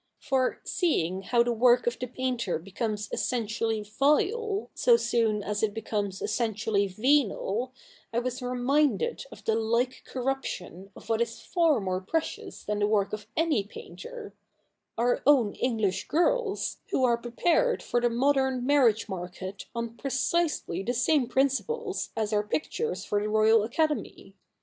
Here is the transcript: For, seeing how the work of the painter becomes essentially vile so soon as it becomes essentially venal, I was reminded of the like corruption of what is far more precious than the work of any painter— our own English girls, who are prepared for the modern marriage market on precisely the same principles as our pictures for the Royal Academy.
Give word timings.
For, 0.17 0.59
seeing 0.63 1.21
how 1.21 1.43
the 1.43 1.53
work 1.53 1.85
of 1.85 1.99
the 1.99 2.07
painter 2.07 2.57
becomes 2.57 3.07
essentially 3.11 3.83
vile 3.83 4.71
so 4.73 4.97
soon 4.97 5.43
as 5.43 5.61
it 5.61 5.75
becomes 5.75 6.23
essentially 6.23 6.87
venal, 6.87 7.71
I 8.11 8.17
was 8.17 8.41
reminded 8.41 9.25
of 9.31 9.45
the 9.45 9.53
like 9.53 10.01
corruption 10.05 10.89
of 10.95 11.07
what 11.07 11.21
is 11.21 11.39
far 11.41 11.79
more 11.79 12.01
precious 12.01 12.63
than 12.63 12.79
the 12.79 12.87
work 12.87 13.13
of 13.13 13.27
any 13.37 13.63
painter— 13.63 14.33
our 14.97 15.21
own 15.27 15.53
English 15.53 16.07
girls, 16.07 16.77
who 16.89 17.03
are 17.03 17.15
prepared 17.15 17.83
for 17.83 18.01
the 18.01 18.09
modern 18.09 18.65
marriage 18.65 19.07
market 19.07 19.67
on 19.75 19.97
precisely 19.97 20.81
the 20.81 20.95
same 20.95 21.27
principles 21.27 22.09
as 22.17 22.33
our 22.33 22.41
pictures 22.41 23.05
for 23.05 23.21
the 23.21 23.29
Royal 23.29 23.61
Academy. 23.61 24.33